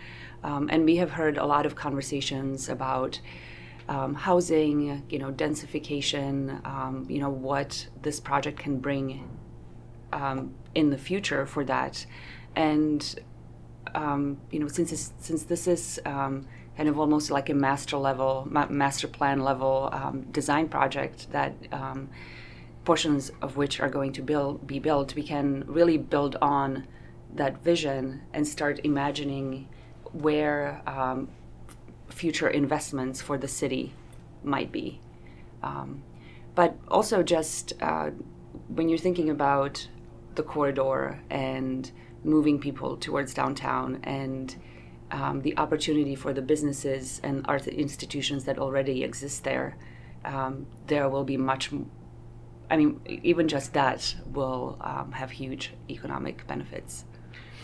[0.43, 3.19] Um, and we have heard a lot of conversations about
[3.89, 9.27] um, housing, you know, densification, um, you know, what this project can bring
[10.13, 12.05] um, in the future for that.
[12.55, 13.01] And,
[13.95, 16.47] um, you know, since this, since this is um,
[16.77, 19.91] kind of almost like a master level, ma- master plan level
[20.31, 21.53] design project that
[22.85, 26.87] portions of which are going to build, be built, we can really build on
[27.33, 29.67] that vision and start imagining
[30.11, 31.27] where um,
[32.09, 33.93] future investments for the city
[34.43, 34.99] might be.
[35.63, 36.03] Um,
[36.55, 38.11] but also, just uh,
[38.67, 39.87] when you're thinking about
[40.35, 41.91] the corridor and
[42.23, 44.55] moving people towards downtown and
[45.11, 49.77] um, the opportunity for the businesses and art institutions that already exist there,
[50.25, 51.71] um, there will be much.
[52.69, 57.05] I mean, even just that will um, have huge economic benefits.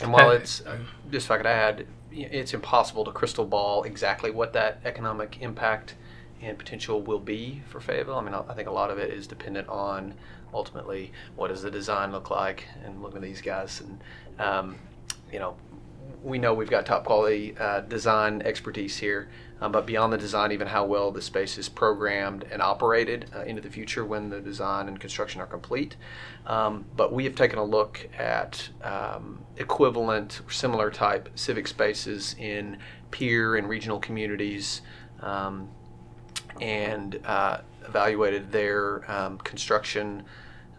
[0.01, 0.77] And while it's, uh,
[1.11, 5.95] just if I could add, it's impossible to crystal ball exactly what that economic impact
[6.41, 8.15] and potential will be for Fayetteville.
[8.15, 10.13] I mean, I think a lot of it is dependent on
[10.53, 12.65] ultimately what does the design look like.
[12.83, 14.01] And looking at these guys, and
[14.39, 14.75] um,
[15.31, 15.55] you know,
[16.25, 19.29] we know we've got top quality uh, design expertise here.
[19.61, 23.43] Um, but beyond the design, even how well the space is programmed and operated uh,
[23.43, 25.95] into the future when the design and construction are complete.
[26.45, 32.79] Um, but we have taken a look at um, equivalent, similar type civic spaces in
[33.11, 34.81] peer and regional communities
[35.21, 35.69] um,
[36.59, 40.23] and uh, evaluated their um, construction.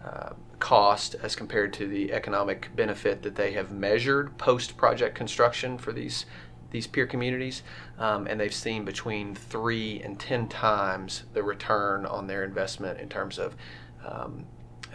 [0.07, 5.77] Uh, cost as compared to the economic benefit that they have measured post project construction
[5.77, 6.25] for these
[6.71, 7.63] these peer communities,
[7.99, 13.09] um, and they've seen between three and ten times the return on their investment in
[13.09, 13.57] terms of
[14.05, 14.45] um,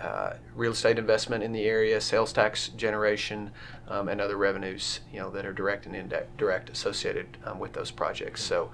[0.01, 3.51] uh, real estate investment in the area, sales tax generation,
[3.87, 7.91] um, and other revenues, you know, that are direct and indirect associated um, with those
[7.91, 8.41] projects.
[8.43, 8.71] So,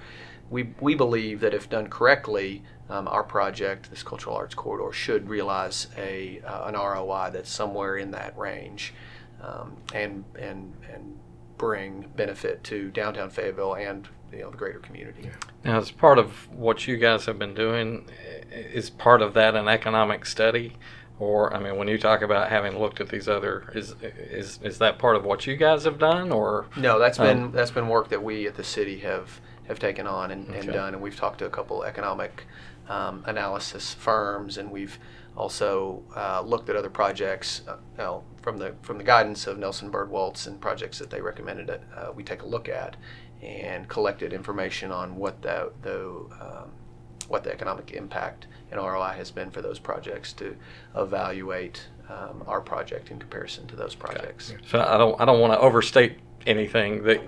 [0.49, 5.27] we we believe that if done correctly, um, our project, this cultural arts corridor, should
[5.27, 8.93] realize a uh, an ROI that's somewhere in that range,
[9.41, 11.17] um, and and and
[11.57, 15.29] bring benefit to downtown Fayetteville and you know the greater community.
[15.63, 18.10] Now, as part of what you guys have been doing,
[18.51, 20.77] is part of that an economic study,
[21.19, 24.77] or I mean, when you talk about having looked at these other, is is is
[24.77, 26.99] that part of what you guys have done, or no?
[26.99, 30.32] That's um, been that's been work that we at the city have have taken on
[30.32, 30.60] and, okay.
[30.60, 32.45] and done, and we've talked to a couple economic
[32.89, 34.97] um, analysis firms, and we've
[35.36, 37.62] also uh, looked at other projects.
[37.67, 41.10] Uh, you know, from the from the guidance of Nelson Byrd Woltz and projects that
[41.10, 42.95] they recommended, it, uh, we take a look at
[43.41, 45.99] and collected information on what the, the
[46.41, 46.71] um,
[47.27, 50.56] what the economic impact and ROI has been for those projects to
[50.95, 54.51] evaluate um, our project in comparison to those projects.
[54.51, 54.62] Okay.
[54.65, 57.21] So I don't I don't want to overstate anything that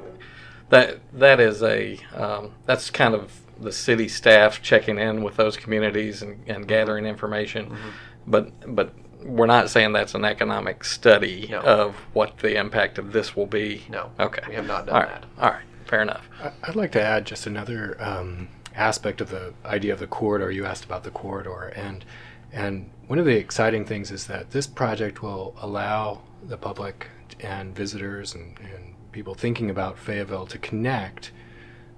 [0.70, 5.58] that that is a um, that's kind of the city staff checking in with those
[5.58, 7.90] communities and, and gathering information, mm-hmm.
[8.28, 11.60] but but we're not saying that's an economic study no.
[11.60, 13.84] of what the impact of this will be.
[13.90, 14.12] No.
[14.20, 14.42] Okay.
[14.48, 15.22] We have not done All right.
[15.22, 15.44] that.
[15.44, 15.66] All right.
[15.86, 16.30] Fair enough.
[16.64, 20.52] I'd like to add just another um, aspect of the idea of the corridor.
[20.52, 22.06] You asked about the corridor, and
[22.52, 27.08] and one of the exciting things is that this project will allow the public
[27.42, 31.32] and visitors and, and people thinking about Fayetteville to connect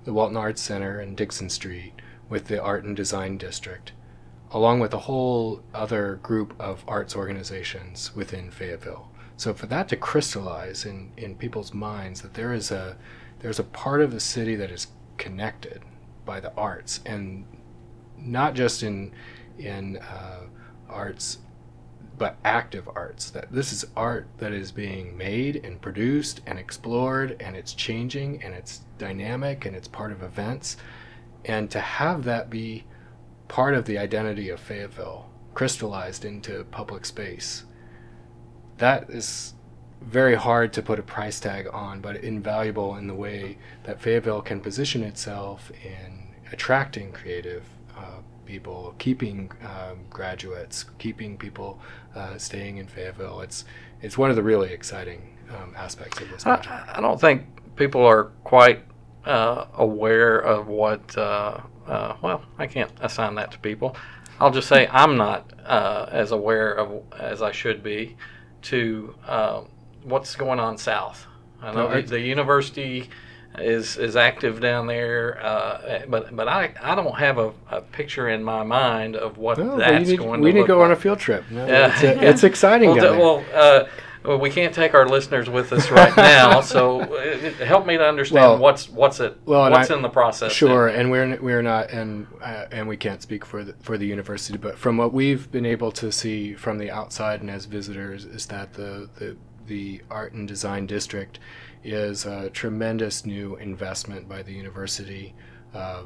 [0.04, 1.94] the Walton Arts Center and Dickson Street
[2.30, 3.92] with the Art and Design District
[4.52, 9.10] along with a whole other group of arts organizations within Fayetteville.
[9.38, 12.98] So for that to crystallize in, in people's minds that there is a
[13.40, 14.88] there's a part of the city that is
[15.18, 15.82] connected
[16.26, 17.46] by the arts and
[18.18, 19.14] not just in
[19.58, 20.42] in uh,
[20.88, 21.40] arts
[22.22, 27.36] but active arts that this is art that is being made and produced and explored
[27.40, 30.78] and it's changing and it's dynamic and it's part of events
[31.46, 32.84] and to have that be
[33.48, 37.64] part of the identity of Fayetteville crystallized into public space.
[38.78, 39.56] That is
[40.00, 44.44] very hard to put a price tag on, but invaluable in the way that Fayetteville
[44.44, 47.64] can position itself in attracting creative
[47.98, 51.80] uh, people, keeping um, graduates, keeping people
[52.16, 53.42] uh, staying in Fayetteville.
[53.42, 53.66] It's
[54.02, 56.68] it's one of the really exciting um, aspects of this project.
[56.70, 57.44] I, I don't think
[57.76, 58.84] people are quite
[59.26, 61.18] uh, aware of what.
[61.18, 63.96] Uh, uh, well, I can't assign that to people.
[64.40, 68.16] I'll just say I'm not uh, as aware of as I should be
[68.64, 69.62] to uh,
[70.04, 71.28] what's going on south.
[71.62, 73.10] I know No, the, the university
[73.58, 78.30] is is active down there, uh, but but I, I don't have a, a picture
[78.30, 80.92] in my mind of what No, that's need, going we to need to go on
[80.92, 81.44] a field trip.
[81.52, 81.92] No, Yeah.
[81.94, 83.84] it's, it's exciting well, well, uh,
[84.24, 88.06] well, we can't take our listeners with us right now, so uh, help me to
[88.08, 90.52] understand Well- what's what's it well, what's I- in the process.
[90.54, 94.06] Sure, and we're we're not, and uh, and we can't speak for the, for the
[94.06, 98.24] university, but from what we've been able to see from the outside and as visitors,
[98.26, 99.38] is that the the
[99.68, 101.40] the art and design district
[101.84, 105.34] is a tremendous new investment by the university,
[105.74, 106.04] uh,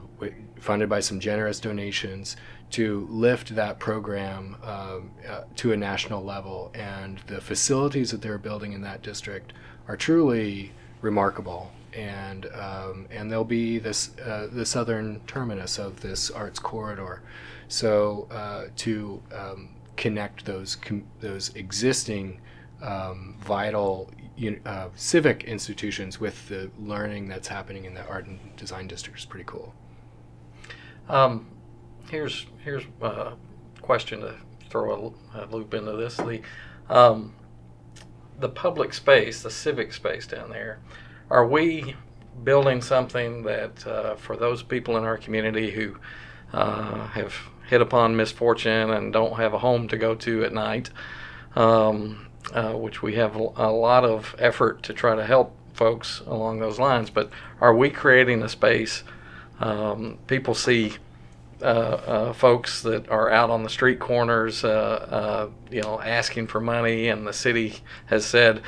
[0.60, 2.36] funded by some generous donations
[2.72, 8.38] to lift that program um, uh, to a national level, and the facilities that they're
[8.38, 9.54] building in that district
[9.88, 10.72] are truly
[11.02, 17.22] remarkable and um, and they'll be this uh, the southern terminus of this arts corridor.
[17.68, 22.42] So uh, to um, connect those com- those existing
[22.82, 24.12] um, vital
[24.66, 29.26] uh, civic institutions with the learning that's happening in the art and design district is
[29.26, 29.74] pretty cool.
[31.10, 31.48] Um,
[32.10, 33.34] here's here's a
[33.82, 34.36] question to
[34.70, 36.18] throw a, a loop into this.
[36.18, 36.42] The
[36.90, 37.34] um,
[38.40, 40.80] the public space, the civic space down there,
[41.30, 41.96] are we
[42.44, 45.96] building something that uh, for those people in our community who
[46.54, 47.34] uh, have
[47.68, 50.90] hit upon misfortune and don't have a home to go to at night,
[51.56, 56.60] um, uh, which we have a lot of effort to try to help folks along
[56.60, 57.10] those lines.
[57.10, 57.30] But
[57.60, 59.04] are we creating a space?
[59.60, 60.94] Um, people see
[61.62, 66.48] uh, uh, folks that are out on the street corners, uh, uh, you know, asking
[66.48, 67.76] for money, and the city
[68.08, 68.62] has said,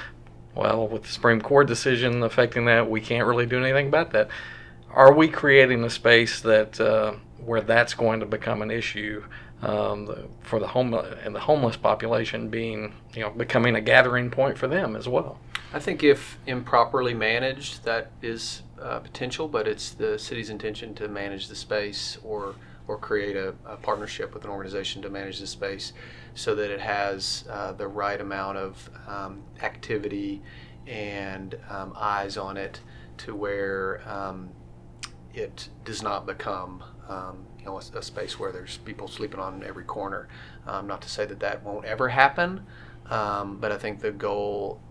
[0.55, 4.29] well, with the Supreme Court decision affecting that, we can't really do anything about that.
[4.89, 6.79] Are we creating a space that
[7.45, 9.23] where that's going to become an issue
[9.61, 14.29] um, the, for the home and the homeless population being, you know, becoming a gathering
[14.29, 15.39] point for them as well?
[15.73, 21.07] I think if improperly managed, that is uh, potential, but it's the city's intention to
[21.07, 22.55] manage the space or
[22.87, 25.93] or create a, a partnership with an organization to manage the space
[26.35, 30.41] so that it has uh, the right amount of um, activity
[30.87, 32.79] and um, eyes on it
[33.17, 34.49] to where um,
[35.33, 39.83] it does not become um, know a, a space where there's people sleeping on every
[39.83, 40.27] corner.
[40.65, 42.65] Um, not to say that that won't ever happen,
[43.09, 44.81] um, but I think the goal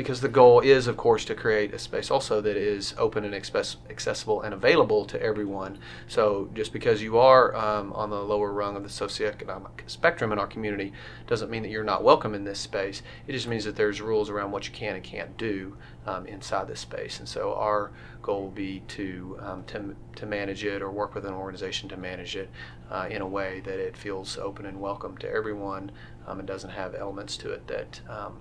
[0.00, 3.34] because the goal is, of course, to create a space also that is open and
[3.34, 5.76] accessible and available to everyone.
[6.08, 10.38] So just because you are um, on the lower rung of the socioeconomic spectrum in
[10.38, 10.94] our community
[11.26, 13.02] doesn't mean that you're not welcome in this space.
[13.26, 15.76] It just means that there's rules around what you can and can't do
[16.06, 17.18] um, inside this space.
[17.18, 17.90] And so our
[18.22, 21.98] goal will be to, um, to, to manage it or work with an organization to
[21.98, 22.48] manage it
[22.90, 25.92] uh, in a way that it feels open and welcome to everyone
[26.26, 28.38] um, and doesn't have elements to it that um,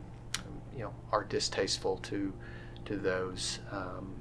[0.80, 2.34] you know are distasteful to
[2.86, 4.16] to those um,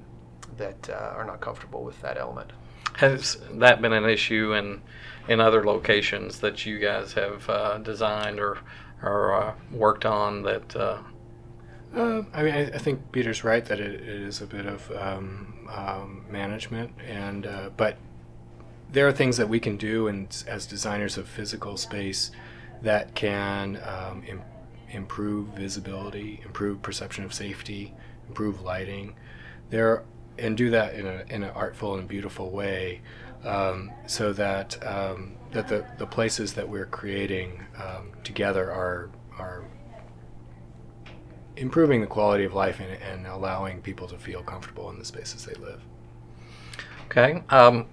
[0.57, 2.51] that uh, are not comfortable with that element.
[2.97, 4.81] Has that been an issue in
[5.27, 8.57] in other locations that you guys have uh, designed or
[9.01, 10.75] or uh, worked on that?
[10.75, 10.97] Uh,
[11.95, 14.91] Uh, I mean, I, I think Peter's right that it, it is a bit of
[14.91, 17.97] um, um, management, and uh, but
[18.91, 22.31] there are things that we can do, and as designers of physical space,
[22.83, 24.43] that can um, im-
[24.91, 27.93] improve visibility, improve perception of safety,
[28.27, 29.15] improve lighting.
[29.69, 30.03] There
[30.37, 33.01] and do that in a in an artful and beautiful way,
[33.43, 39.65] um, so that um, that the, the places that we're creating um, together are are
[41.57, 45.45] improving the quality of life and, and allowing people to feel comfortable in the spaces
[45.45, 45.81] they live.
[47.05, 47.43] okay.
[47.49, 47.87] Um,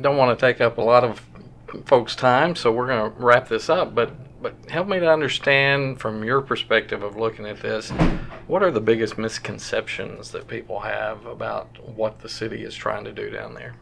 [0.00, 1.20] don't want to take up a lot of
[1.84, 3.94] folks' time, so we're going to wrap this up.
[3.94, 7.90] But but help me to understand from your perspective of looking at this,
[8.46, 11.66] what are the biggest misconceptions that people have about
[11.96, 13.74] what the city is trying to do down there?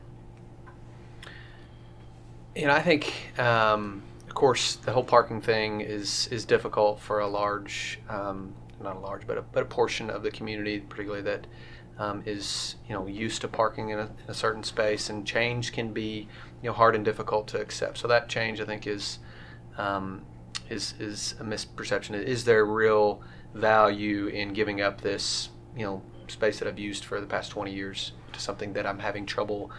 [2.57, 7.27] And I think, um, of course, the whole parking thing is is difficult for a
[7.27, 11.47] large, um, not a large, but a, but a portion of the community, particularly that
[11.99, 15.73] um, is you know used to parking in a, in a certain space, and change
[15.73, 16.29] can be
[16.63, 17.99] you know hard and difficult to accept.
[17.99, 19.19] So that change, I think, is
[19.77, 20.23] um,
[20.75, 22.23] is is a misperception.
[22.23, 23.23] Is there real
[23.55, 27.73] value in giving up this you know space that I've used for the past 20
[27.73, 29.71] years to something that I'm having trouble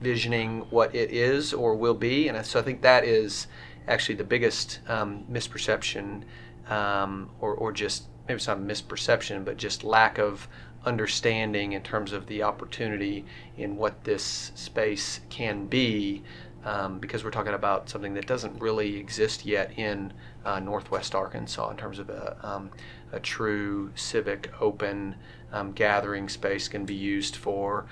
[0.00, 2.28] visioning what it is or will be.
[2.28, 3.46] And so I think that is
[3.88, 6.24] actually the biggest um, misperception,
[6.68, 10.48] um, or, or just maybe it's not misperception, but just lack of
[10.84, 13.24] understanding in terms of the opportunity
[13.56, 16.22] in what this space can be.
[16.64, 20.12] Um, because we're talking about something that doesn't really exist yet in
[20.44, 22.70] uh, Northwest Arkansas in terms of a, um,
[23.10, 25.16] a true civic open
[25.52, 27.86] um, gathering space can be used for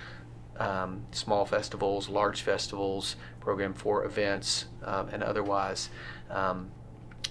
[0.60, 5.88] um, small festivals, large festivals, program for events, um, and otherwise.
[6.30, 6.70] Um,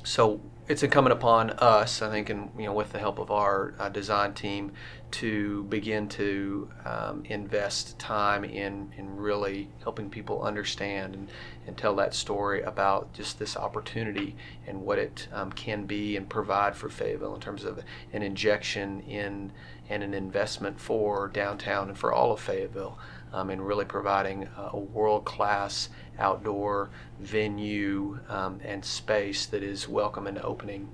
[0.04, 3.74] so it's incumbent upon us, I think, and you know, with the help of our
[3.80, 4.72] uh, design team,
[5.12, 11.30] to begin to um, invest time in in really helping people understand and,
[11.68, 14.36] and tell that story about just this opportunity
[14.68, 17.80] and what it um, can be and provide for Fayetteville in terms of
[18.14, 19.52] an injection in
[19.90, 22.98] and an investment for downtown and for all of Fayetteville
[23.34, 26.90] um, and really providing a world class outdoor
[27.20, 30.90] venue um, and space that is welcome and opening,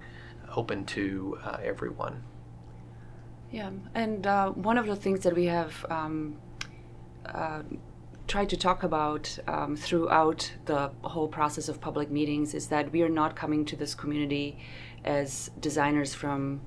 [0.56, 2.24] open to uh, everyone.
[3.52, 6.38] Yeah, and uh, one of the things that we have um,
[7.26, 7.62] uh,
[8.28, 13.02] tried to talk about um, throughout the whole process of public meetings is that we
[13.02, 14.58] are not coming to this community
[15.04, 16.62] as designers from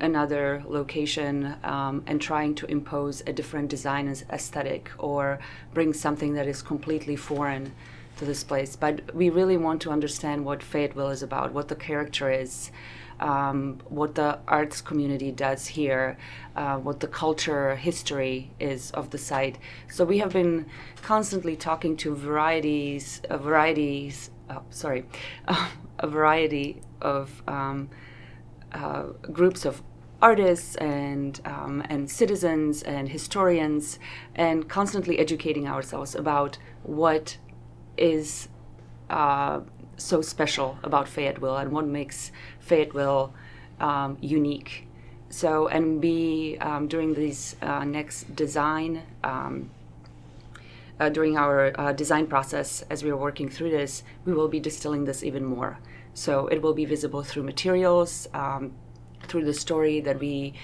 [0.00, 5.38] another location um, and trying to impose a different design aesthetic or
[5.74, 7.72] bring something that is completely foreign
[8.16, 8.76] to this place.
[8.76, 12.70] But we really want to understand what Fayetteville is about, what the character is,
[13.24, 16.18] um, what the arts community does here,
[16.54, 19.58] uh, what the culture history is of the site.
[19.90, 20.66] So we have been
[21.02, 25.06] constantly talking to varieties, uh, varieties, oh, sorry,
[25.98, 27.42] a variety of.
[27.48, 27.90] Um,
[28.72, 29.82] uh, groups of
[30.20, 34.00] artists and um, and citizens and historians,
[34.34, 37.38] and constantly educating ourselves about what
[37.96, 38.48] is
[39.10, 39.60] uh,
[39.96, 43.32] so special about Fayetteville and what makes Fayetteville
[43.80, 44.86] um, unique.
[45.30, 49.02] So, and we um, during this uh, next design.
[49.22, 49.70] Um,
[51.00, 54.60] uh, during our uh, design process, as we are working through this, we will be
[54.60, 55.78] distilling this even more.
[56.14, 58.72] So it will be visible through materials, um,
[59.26, 60.54] through the story that we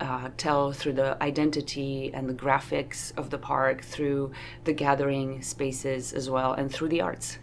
[0.00, 4.32] uh, tell through the identity and the graphics of the park, through
[4.64, 7.38] the gathering spaces as well, and through the arts.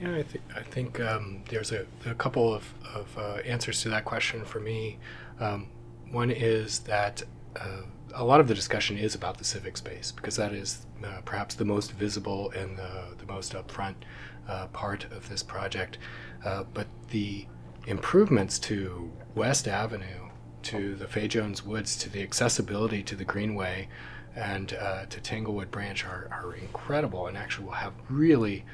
[0.00, 3.88] Yeah, I, th- I think um, there's a, a, couple of, of uh, answers to
[3.90, 4.98] that question for me.
[5.38, 5.68] Um,
[6.10, 7.22] one is that
[7.56, 7.82] uh,
[8.14, 11.54] a lot of the discussion is about the civic space because that is uh, perhaps
[11.54, 13.94] the most visible and the, the most upfront
[14.48, 15.98] uh, part of this project.
[16.44, 17.46] Uh, but the
[17.86, 20.30] improvements to West Avenue,
[20.62, 23.88] to the Fay Jones Woods, to the accessibility to the Greenway,
[24.34, 28.64] and uh, to Tanglewood Branch are, are incredible and actually will have really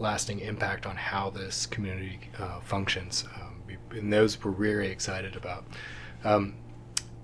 [0.00, 3.24] lasting impact on how this community uh, functions.
[3.36, 5.64] Um, and those we're really excited about.
[6.24, 6.54] Um,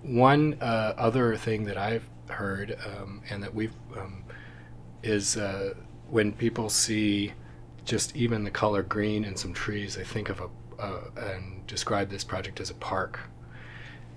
[0.03, 4.25] one uh, other thing that I've heard um, and that we've um,
[5.03, 5.75] is uh,
[6.11, 7.33] when people see
[7.85, 10.49] just even the color green and some trees, they think of a
[11.17, 13.21] and describe this project as a park.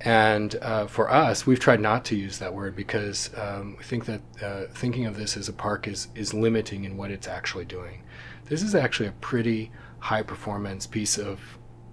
[0.01, 4.05] And uh, for us, we've tried not to use that word because um, we think
[4.05, 7.65] that uh, thinking of this as a park is is limiting in what it's actually
[7.65, 8.03] doing.
[8.49, 11.39] This is actually a pretty high performance piece of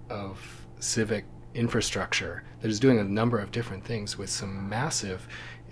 [0.09, 5.27] of civic infrastructure that is doing a number of different things with some massive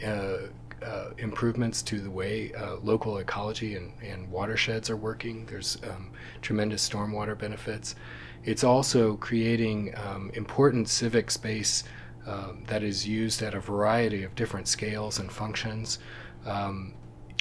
[0.06, 0.38] uh,
[0.84, 5.46] uh, improvements to the way uh, local ecology and, and, watersheds are working.
[5.46, 6.12] There's um,
[6.42, 7.96] tremendous stormwater benefits.
[8.44, 11.86] It's also creating um, important civic space
[12.28, 16.00] um, that is used at a variety of different scales and functions.
[16.46, 16.94] Um,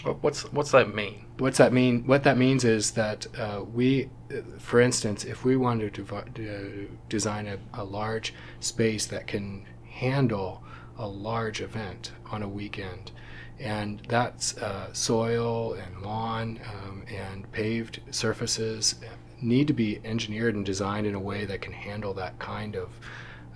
[0.03, 1.25] what's what's that mean?
[1.39, 2.07] What's that mean?
[2.07, 4.11] What that means is that uh, we,
[4.59, 10.63] for instance, if we wanted to, design a, a large space that can handle
[10.99, 13.11] a large event on a weekend,
[13.59, 18.97] and that's uh, soil and lawn um, and paved surfaces
[19.41, 22.89] need to be engineered and designed in a way that can handle that kind of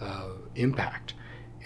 [0.01, 1.14] uh, impact.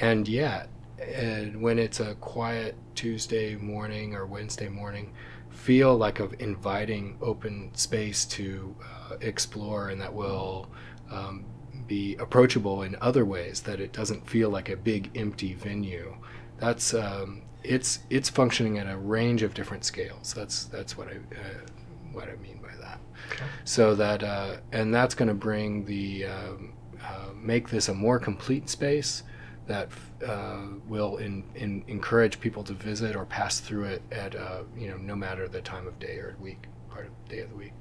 [0.01, 0.69] And yet,
[1.03, 5.13] and when it's a quiet Tuesday morning or Wednesday morning,
[5.51, 10.69] feel like of inviting open space to uh, explore and that will
[11.11, 11.45] um,
[11.87, 16.17] be approachable in other ways that it doesn't feel like a big empty venue.
[16.59, 20.33] That's um, it's it's functioning at a range of different scales.
[20.33, 21.61] That's that's what i uh,
[22.13, 22.99] what i mean by that.
[23.33, 23.45] Okay.
[23.65, 26.73] so that uh, and that's going to bring the um,
[27.03, 29.23] uh, make this a more complete space
[29.67, 29.89] that
[30.27, 30.59] uh,
[30.89, 34.97] will in, in, encourage people to visit or pass through it at uh, you know
[34.97, 37.73] no matter the time of day or week, part of day of the week.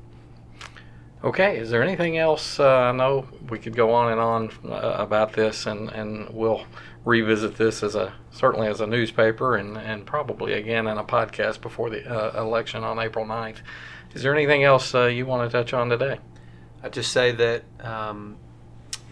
[1.24, 2.60] Okay, is there anything else?
[2.60, 6.66] Uh, I know we could go on and on uh, about this, and, and we'll
[7.06, 11.62] revisit this as a certainly as a newspaper and, and probably again in a podcast
[11.62, 13.58] before the uh, election on April 9th.
[14.14, 16.20] Is there anything else uh, you want to touch on today?
[16.84, 18.38] I'd just say that um,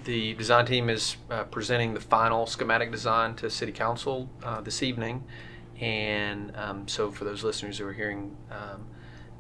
[0.10, 4.82] the design team is uh, presenting the final schematic design to City Council uh, this
[4.82, 5.24] evening.
[5.80, 8.88] And um, so, for those listeners who are hearing um,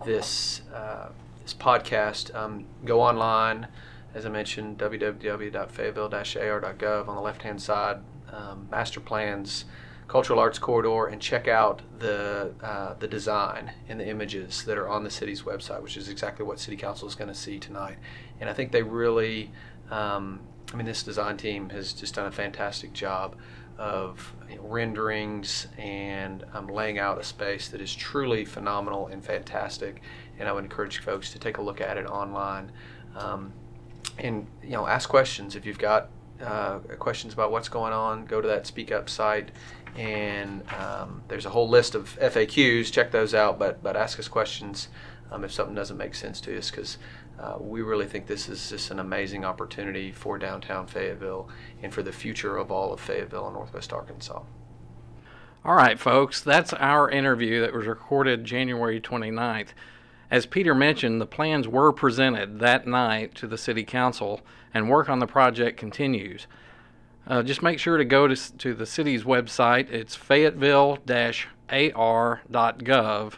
[0.05, 1.09] this, uh,
[1.41, 3.67] this podcast, um, go online.
[4.13, 7.97] As I mentioned, www.fayetteville-ar.gov on the left hand side,
[8.31, 9.65] um, master plans,
[10.07, 14.87] cultural arts corridor, and check out the, uh, the design and the images that are
[14.87, 17.97] on the city's website, which is exactly what City Council is going to see tonight.
[18.39, 19.51] And I think they really
[19.89, 20.41] um,
[20.71, 23.35] I mean, this design team has just done a fantastic job
[23.77, 29.23] of you know, renderings and um, laying out a space that is truly phenomenal and
[29.23, 30.01] fantastic.
[30.37, 32.71] And I would encourage folks to take a look at it online,
[33.15, 33.53] um,
[34.17, 36.09] and you know, ask questions if you've got
[36.41, 38.25] uh, questions about what's going on.
[38.25, 39.51] Go to that Speak Up site,
[39.97, 42.91] and um, there's a whole list of FAQs.
[42.91, 44.89] Check those out, but but ask us questions
[45.31, 46.97] um, if something doesn't make sense to us, because
[47.39, 51.47] uh, we really think this is just an amazing opportunity for downtown Fayetteville
[51.81, 54.41] and for the future of all of Fayetteville and Northwest Arkansas.
[55.63, 59.69] All right, folks, that's our interview that was recorded January 29th.
[60.31, 64.41] As Peter mentioned, the plans were presented that night to the City Council,
[64.73, 66.45] and work on the project continues.
[67.25, 69.89] Uh, just make sure to go to, to the city's website.
[69.91, 70.99] It's fayetteville
[71.69, 73.33] ar.gov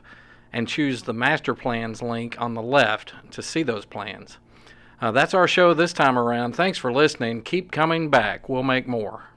[0.53, 4.37] and choose the master plans link on the left to see those plans.
[5.01, 6.55] Uh, that's our show this time around.
[6.55, 7.41] Thanks for listening.
[7.41, 8.47] Keep coming back.
[8.47, 9.30] We'll make more.